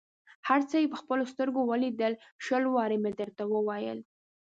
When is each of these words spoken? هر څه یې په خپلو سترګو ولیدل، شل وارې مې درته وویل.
هر 0.47 0.61
څه 0.69 0.75
یې 0.81 0.91
په 0.93 0.97
خپلو 1.01 1.23
سترګو 1.33 1.61
ولیدل، 1.71 2.13
شل 2.45 2.63
وارې 2.71 2.97
مې 3.03 3.11
درته 3.19 3.43
وویل. 3.47 3.99